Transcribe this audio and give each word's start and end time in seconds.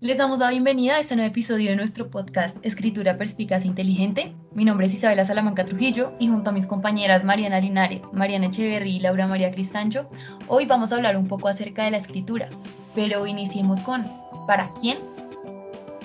Les 0.00 0.16
damos 0.16 0.38
la 0.38 0.50
bienvenida 0.50 0.94
a 0.94 1.00
este 1.00 1.16
nuevo 1.16 1.28
episodio 1.28 1.70
de 1.70 1.76
nuestro 1.76 2.08
podcast 2.08 2.56
Escritura 2.64 3.18
Perspicaz 3.18 3.64
Inteligente. 3.64 4.32
Mi 4.54 4.64
nombre 4.64 4.86
es 4.86 4.94
Isabela 4.94 5.24
Salamanca 5.24 5.64
Trujillo 5.64 6.12
y 6.20 6.28
junto 6.28 6.50
a 6.50 6.52
mis 6.52 6.68
compañeras 6.68 7.24
Mariana 7.24 7.58
Linares, 7.58 8.02
Mariana 8.12 8.46
Echeverry 8.46 8.94
y 8.94 9.00
Laura 9.00 9.26
María 9.26 9.50
Cristancho, 9.50 10.08
hoy 10.46 10.66
vamos 10.66 10.92
a 10.92 10.94
hablar 10.94 11.16
un 11.16 11.26
poco 11.26 11.48
acerca 11.48 11.82
de 11.82 11.90
la 11.90 11.96
escritura. 11.96 12.48
Pero 12.94 13.26
iniciemos 13.26 13.82
con 13.82 14.08
¿para 14.46 14.72
quién? 14.80 14.98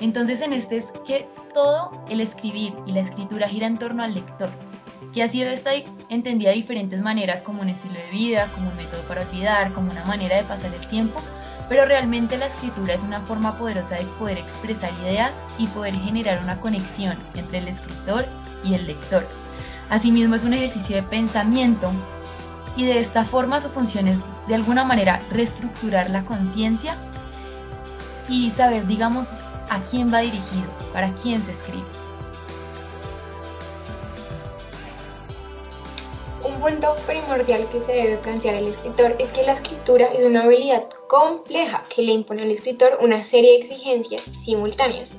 Entonces 0.02 0.42
en 0.42 0.54
este 0.54 0.78
es 0.78 0.92
que 1.06 1.28
todo 1.54 1.92
el 2.10 2.20
escribir 2.20 2.74
y 2.88 2.94
la 2.94 3.02
escritura 3.02 3.48
gira 3.48 3.68
en 3.68 3.78
torno 3.78 4.02
al 4.02 4.16
lector, 4.16 4.50
que 5.14 5.22
ha 5.22 5.28
sido 5.28 5.52
esta 5.52 5.70
entendida 6.10 6.50
de 6.50 6.56
diferentes 6.56 7.00
maneras 7.00 7.44
como 7.44 7.62
un 7.62 7.70
estilo 7.70 7.94
de 7.94 8.10
vida, 8.18 8.50
como 8.56 8.72
un 8.72 8.76
método 8.76 9.04
para 9.04 9.22
olvidar, 9.22 9.72
como 9.74 9.92
una 9.92 10.04
manera 10.06 10.38
de 10.38 10.46
pasar 10.46 10.74
el 10.74 10.88
tiempo 10.88 11.22
pero 11.74 11.88
realmente 11.88 12.38
la 12.38 12.46
escritura 12.46 12.94
es 12.94 13.02
una 13.02 13.20
forma 13.22 13.58
poderosa 13.58 13.96
de 13.96 14.06
poder 14.06 14.38
expresar 14.38 14.94
ideas 15.02 15.32
y 15.58 15.66
poder 15.66 15.96
generar 15.96 16.40
una 16.44 16.62
conexión 16.62 17.18
entre 17.34 17.58
el 17.58 17.68
escritor 17.68 18.28
y 18.64 18.76
el 18.76 18.86
lector. 18.86 19.28
Asimismo 19.90 20.36
es 20.36 20.44
un 20.44 20.54
ejercicio 20.54 20.96
de 20.96 21.02
pensamiento 21.02 21.92
y 22.78 22.86
de 22.86 23.00
esta 23.00 23.26
forma 23.26 23.60
su 23.60 23.70
función 23.70 24.08
es 24.08 24.20
de 24.48 24.54
alguna 24.54 24.84
manera 24.84 25.20
reestructurar 25.32 26.12
la 26.12 26.24
conciencia 26.26 26.96
y 28.30 28.52
saber, 28.52 28.86
digamos, 28.86 29.32
a 29.68 29.80
quién 29.90 30.14
va 30.14 30.20
dirigido, 30.20 30.70
para 30.94 31.12
quién 31.16 31.42
se 31.42 31.54
escribe. 31.54 32.03
Punto 36.64 36.96
primordial 37.06 37.68
que 37.74 37.82
se 37.82 37.92
debe 37.92 38.16
plantear 38.20 38.56
el 38.56 38.68
escritor 38.68 39.18
es 39.20 39.34
que 39.34 39.44
la 39.44 39.52
escritura 39.52 40.06
es 40.14 40.24
una 40.24 40.44
habilidad 40.44 40.88
compleja 41.10 41.84
que 41.94 42.02
le 42.02 42.14
impone 42.14 42.44
al 42.44 42.52
escritor 42.52 43.00
una 43.02 43.22
serie 43.26 43.52
de 43.52 43.58
exigencias 43.66 44.22
simultáneas. 44.46 45.14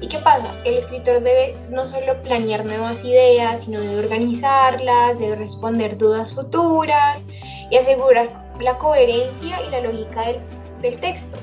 ¿Y 0.00 0.08
qué 0.08 0.18
pasa? 0.18 0.52
El 0.64 0.76
escritor 0.76 1.20
debe 1.22 1.54
no 1.70 1.88
solo 1.88 2.20
planear 2.22 2.64
nuevas 2.64 3.04
ideas, 3.04 3.62
sino 3.62 3.80
debe 3.80 3.96
organizarlas, 3.96 5.20
debe 5.20 5.36
responder 5.36 5.96
dudas 5.96 6.34
futuras 6.34 7.24
y 7.70 7.76
asegurar 7.76 8.30
la 8.58 8.76
coherencia 8.78 9.62
y 9.64 9.70
la 9.70 9.82
lógica 9.82 10.26
del, 10.26 10.40
del 10.80 10.98
texto. 10.98 11.38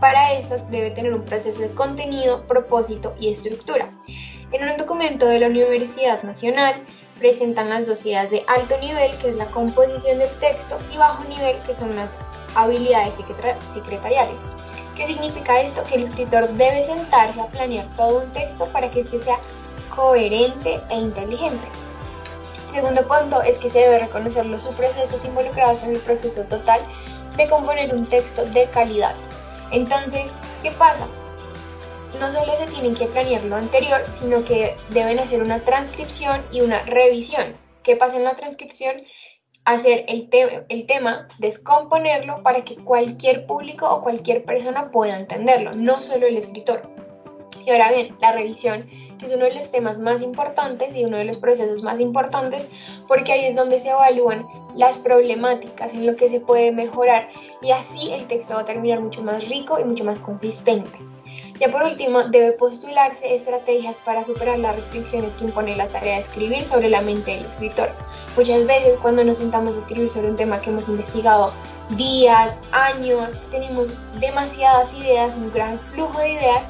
Para 0.00 0.32
eso 0.32 0.56
debe 0.70 0.90
tener 0.90 1.14
un 1.14 1.22
proceso 1.22 1.60
de 1.60 1.68
contenido, 1.68 2.42
propósito 2.48 3.14
y 3.20 3.28
estructura. 3.28 3.86
En 4.50 4.68
un 4.68 4.76
documento 4.76 5.26
de 5.26 5.38
la 5.38 5.46
Universidad 5.46 6.24
Nacional 6.24 6.82
presentan 7.20 7.68
las 7.68 7.86
dos 7.86 8.04
ideas 8.04 8.30
de 8.30 8.42
alto 8.48 8.76
nivel, 8.78 9.16
que 9.18 9.28
es 9.28 9.36
la 9.36 9.46
composición 9.46 10.18
del 10.18 10.30
texto, 10.40 10.78
y 10.92 10.96
bajo 10.96 11.22
nivel, 11.24 11.56
que 11.66 11.74
son 11.74 11.94
las 11.94 12.14
habilidades 12.56 13.14
secretariales. 13.74 14.40
¿Qué 14.96 15.06
significa 15.06 15.60
esto? 15.60 15.82
Que 15.84 15.96
el 15.96 16.02
escritor 16.02 16.48
debe 16.54 16.82
sentarse 16.82 17.40
a 17.40 17.46
planear 17.46 17.86
todo 17.96 18.20
un 18.20 18.30
texto 18.32 18.66
para 18.66 18.90
que 18.90 19.00
éste 19.00 19.18
sea 19.18 19.38
coherente 19.94 20.80
e 20.90 20.96
inteligente. 20.96 21.66
segundo 22.72 23.06
punto 23.06 23.42
es 23.42 23.58
que 23.58 23.68
se 23.68 23.80
debe 23.80 23.98
reconocer 23.98 24.46
los 24.46 24.62
subprocesos 24.62 25.24
involucrados 25.24 25.82
en 25.82 25.90
el 25.90 25.98
proceso 25.98 26.42
total 26.44 26.80
de 27.36 27.48
componer 27.48 27.94
un 27.94 28.06
texto 28.06 28.44
de 28.46 28.68
calidad. 28.70 29.14
Entonces, 29.72 30.32
¿qué 30.62 30.70
pasa? 30.72 31.06
No 32.18 32.32
solo 32.32 32.54
se 32.56 32.66
tienen 32.66 32.94
que 32.94 33.06
planear 33.06 33.44
lo 33.44 33.56
anterior, 33.56 34.00
sino 34.10 34.44
que 34.44 34.74
deben 34.90 35.18
hacer 35.18 35.42
una 35.42 35.60
transcripción 35.60 36.42
y 36.50 36.60
una 36.60 36.82
revisión. 36.82 37.54
¿Qué 37.82 37.96
pasa 37.96 38.16
en 38.16 38.24
la 38.24 38.36
transcripción? 38.36 39.02
Hacer 39.64 40.04
el, 40.08 40.28
el 40.68 40.86
tema, 40.86 41.28
descomponerlo 41.38 42.42
para 42.42 42.62
que 42.62 42.76
cualquier 42.76 43.46
público 43.46 43.88
o 43.88 44.02
cualquier 44.02 44.44
persona 44.44 44.90
pueda 44.90 45.18
entenderlo, 45.18 45.74
no 45.74 46.02
solo 46.02 46.26
el 46.26 46.36
escritor. 46.36 46.82
Y 47.64 47.70
ahora 47.70 47.92
bien, 47.92 48.16
la 48.20 48.32
revisión 48.32 48.88
es 49.22 49.32
uno 49.34 49.44
de 49.44 49.54
los 49.54 49.70
temas 49.70 49.98
más 49.98 50.22
importantes 50.22 50.94
y 50.94 51.04
uno 51.04 51.18
de 51.18 51.26
los 51.26 51.38
procesos 51.38 51.82
más 51.82 52.00
importantes 52.00 52.66
porque 53.06 53.32
ahí 53.32 53.44
es 53.44 53.56
donde 53.56 53.78
se 53.78 53.90
evalúan 53.90 54.46
las 54.76 54.98
problemáticas, 54.98 55.92
en 55.92 56.06
lo 56.06 56.16
que 56.16 56.28
se 56.28 56.40
puede 56.40 56.72
mejorar 56.72 57.28
y 57.60 57.70
así 57.72 58.12
el 58.12 58.26
texto 58.28 58.54
va 58.54 58.60
a 58.60 58.64
terminar 58.64 59.00
mucho 59.00 59.22
más 59.22 59.46
rico 59.48 59.78
y 59.78 59.84
mucho 59.84 60.04
más 60.04 60.20
consistente. 60.20 60.98
Ya 61.60 61.70
por 61.70 61.82
último, 61.82 62.22
debe 62.22 62.52
postularse 62.52 63.34
estrategias 63.34 63.96
para 64.02 64.24
superar 64.24 64.58
las 64.58 64.76
restricciones 64.76 65.34
que 65.34 65.44
impone 65.44 65.76
la 65.76 65.88
tarea 65.88 66.14
de 66.16 66.22
escribir 66.22 66.64
sobre 66.64 66.88
la 66.88 67.02
mente 67.02 67.32
del 67.32 67.44
escritor. 67.44 67.90
Muchas 68.34 68.66
veces 68.66 68.96
cuando 69.02 69.22
nos 69.24 69.36
sentamos 69.36 69.76
a 69.76 69.80
escribir 69.80 70.08
sobre 70.08 70.30
un 70.30 70.38
tema 70.38 70.58
que 70.62 70.70
hemos 70.70 70.88
investigado 70.88 71.52
días, 71.90 72.58
años, 72.72 73.28
tenemos 73.50 73.92
demasiadas 74.20 74.94
ideas, 74.94 75.34
un 75.34 75.52
gran 75.52 75.78
flujo 75.78 76.18
de 76.18 76.32
ideas 76.32 76.66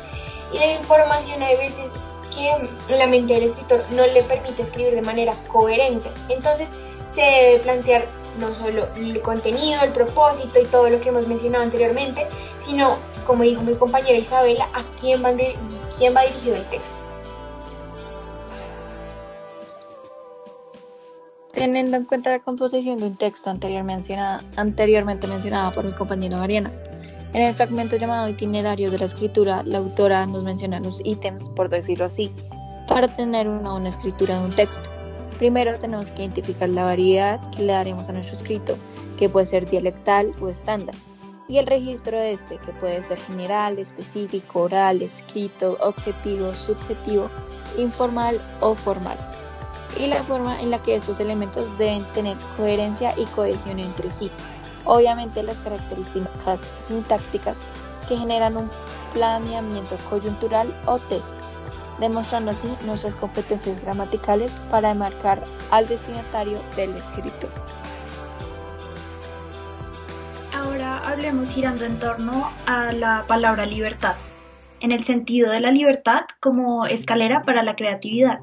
y 0.53 0.59
de 0.59 0.73
información 0.73 1.41
hay 1.41 1.57
veces 1.57 1.93
que 2.35 2.97
la 2.97 3.07
mente 3.07 3.35
del 3.35 3.45
escritor 3.45 3.85
no 3.93 4.05
le 4.09 4.25
permite 4.25 4.63
escribir 4.63 4.97
de 4.97 5.03
manera 5.03 5.35
coherente. 5.47 6.11
Entonces 6.29 6.67
se 7.15 7.21
debe 7.21 7.59
plantear 7.61 8.09
no 8.39 8.55
solo 8.55 8.87
el 8.97 9.21
contenido, 9.21 9.81
el 9.83 9.91
propósito 9.91 10.61
y 10.61 10.67
todo 10.67 10.89
lo 10.89 11.01
que 11.01 11.09
hemos 11.09 11.27
mencionado 11.27 11.65
anteriormente, 11.65 12.27
sino 12.65 12.97
como 13.27 13.43
dijo 13.43 13.63
mi 13.63 13.75
compañera 13.75 14.19
Isabela, 14.19 14.69
a 14.75 14.83
quién 15.01 15.23
va, 15.23 15.31
dirigido 15.31 16.57
el 16.57 16.65
texto. 16.67 16.97
Teniendo 21.53 21.97
en 21.97 22.05
cuenta 22.07 22.31
la 22.31 22.39
composición 22.39 22.99
de 22.99 23.07
un 23.07 23.17
texto 23.17 23.51
anteriormente 23.51 25.27
mencionada, 25.27 25.73
por 25.73 25.85
mi 25.85 25.93
compañera 25.93 26.39
Mariana, 26.39 26.73
en 27.35 27.43
el 27.43 27.55
fragmento 27.55 27.97
llamado 27.97 28.29
Itinerario 28.29 28.91
de 28.91 28.99
la 28.99 29.05
Escritura, 29.05 29.63
la 29.65 29.79
autora 29.79 30.27
nos 30.27 30.43
menciona 30.43 30.81
los 30.81 31.01
ítems, 31.05 31.51
por 31.51 31.69
decirlo 31.69 32.07
así, 32.07 32.33
para 32.89 33.07
tener 33.15 33.47
una 33.47 33.89
escritura 33.89 34.41
de 34.41 34.47
un 34.47 34.55
texto. 34.57 35.00
Primero 35.41 35.79
tenemos 35.79 36.11
que 36.11 36.21
identificar 36.21 36.69
la 36.69 36.85
variedad 36.85 37.41
que 37.49 37.63
le 37.63 37.73
daremos 37.73 38.11
a 38.11 38.13
nuestro 38.13 38.35
escrito, 38.35 38.77
que 39.19 39.31
puede 39.31 39.47
ser 39.47 39.65
dialectal 39.65 40.35
o 40.39 40.51
estándar. 40.51 40.95
Y 41.49 41.57
el 41.57 41.67
registro 41.67 42.19
de 42.19 42.33
este, 42.33 42.59
que 42.59 42.73
puede 42.75 43.03
ser 43.03 43.19
general, 43.21 43.79
específico, 43.79 44.65
oral, 44.65 45.01
escrito, 45.01 45.79
objetivo, 45.81 46.53
subjetivo, 46.53 47.31
informal 47.79 48.39
o 48.61 48.75
formal, 48.75 49.17
y 49.99 50.09
la 50.09 50.23
forma 50.25 50.61
en 50.61 50.71
la 50.71 50.83
que 50.83 50.97
estos 50.97 51.21
elementos 51.21 51.79
deben 51.79 52.05
tener 52.13 52.37
coherencia 52.59 53.15
y 53.17 53.25
cohesión 53.25 53.79
entre 53.79 54.11
sí. 54.11 54.31
Obviamente 54.85 55.43
las 55.43 55.57
características 55.61 56.69
sintácticas 56.87 57.63
que 58.07 58.19
generan 58.19 58.59
un 58.59 58.71
planeamiento 59.15 59.97
coyuntural 60.11 60.79
o 60.85 60.99
tesis, 60.99 61.33
demostrando 61.99 62.51
así 62.51 62.69
nuestras 62.85 63.17
competencias 63.17 63.83
gramaticales 63.83 64.53
para 64.71 64.91
enmarcar 64.91 65.43
al 65.71 65.89
destinatario 65.89 66.59
del 66.77 66.95
escrito. 66.97 67.49
Ahora 70.55 70.99
hablemos 71.09 71.51
girando 71.51 71.85
en 71.85 71.99
torno 71.99 72.51
a 72.67 72.93
la 72.93 73.25
palabra 73.27 73.67
libertad, 73.67 74.15
en 74.81 74.93
el 74.93 75.05
sentido 75.05 75.51
de 75.51 75.61
la 75.61 75.71
libertad 75.71 76.23
como 76.41 76.87
escalera 76.87 77.43
para 77.43 77.63
la 77.63 77.77
creatividad. 77.77 78.41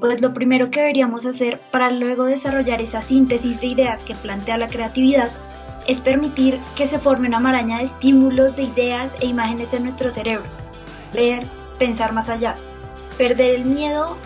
Pues 0.00 0.20
lo 0.20 0.32
primero 0.32 0.70
que 0.70 0.80
deberíamos 0.80 1.26
hacer 1.26 1.60
para 1.72 1.90
luego 1.90 2.24
desarrollar 2.24 2.80
esa 2.80 3.02
síntesis 3.02 3.60
de 3.60 3.66
ideas 3.68 4.04
que 4.04 4.14
plantea 4.14 4.56
la 4.56 4.68
creatividad 4.68 5.28
es 5.88 6.00
permitir 6.00 6.60
que 6.76 6.86
se 6.86 6.98
forme 6.98 7.28
una 7.28 7.40
maraña 7.40 7.78
de 7.78 7.84
estímulos, 7.84 8.54
de 8.54 8.64
ideas 8.64 9.16
e 9.20 9.26
imágenes 9.26 9.72
en 9.72 9.84
nuestro 9.84 10.10
cerebro. 10.10 10.44
Ver, 11.14 11.44
pensar 11.78 12.12
más 12.12 12.28
allá. 12.28 12.54
Perder 13.18 13.56
el 13.56 13.64
miedo 13.66 14.16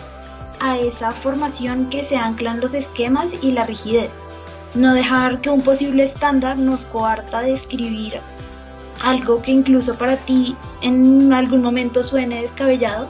a 0.59 0.77
esa 0.77 1.11
formación 1.11 1.89
que 1.89 2.05
se 2.05 2.15
anclan 2.15 2.61
los 2.61 2.73
esquemas 2.73 3.33
y 3.43 3.51
la 3.51 3.65
rigidez 3.65 4.21
no 4.75 4.93
dejar 4.93 5.41
que 5.41 5.49
un 5.49 5.61
posible 5.61 6.03
estándar 6.03 6.57
nos 6.57 6.85
coarta 6.85 7.41
de 7.41 7.53
escribir 7.53 8.19
algo 9.03 9.41
que 9.41 9.51
incluso 9.51 9.95
para 9.95 10.17
ti 10.17 10.55
en 10.81 11.33
algún 11.33 11.61
momento 11.61 12.03
suene 12.03 12.41
descabellado, 12.41 13.07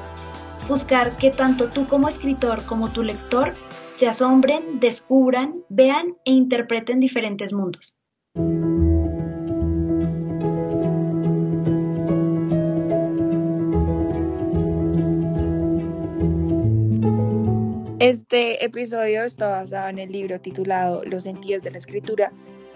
buscar 0.68 1.18
que 1.18 1.30
tanto 1.30 1.70
tú 1.70 1.86
como 1.88 2.10
escritor 2.10 2.66
como 2.66 2.92
tu 2.92 3.04
lector 3.04 3.54
se 3.96 4.08
asombren, 4.08 4.80
descubran, 4.80 5.62
vean 5.70 6.16
e 6.26 6.32
interpreten 6.32 7.00
diferentes 7.00 7.54
mundos. 7.54 7.96
Este 18.04 18.66
episodio 18.66 19.24
está 19.24 19.48
basado 19.48 19.88
en 19.88 19.98
el 19.98 20.12
libro 20.12 20.38
titulado 20.38 21.06
Los 21.06 21.24
sentidos 21.24 21.64
de 21.64 21.72
la 21.72 21.78
escritura, 21.78 22.34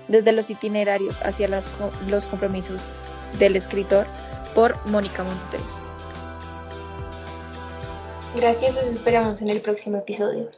desde 0.08 0.32
los 0.32 0.50
itinerarios 0.50 1.20
hacia 1.22 1.50
los 1.50 2.28
compromisos 2.28 2.82
del 3.38 3.58
escritor 3.58 4.08
por 4.56 4.78
Mónica 4.86 5.26
Montes. 5.26 5.82
Gracias, 8.38 8.74
los 8.74 8.86
esperamos 8.86 9.42
en 9.42 9.50
el 9.50 9.60
próximo 9.60 9.98
episodio. 9.98 10.50